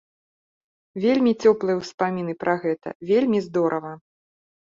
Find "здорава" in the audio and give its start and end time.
3.49-3.93